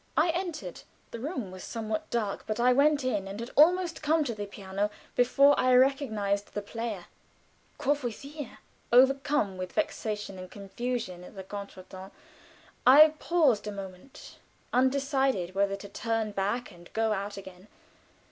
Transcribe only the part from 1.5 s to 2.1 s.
was somewhat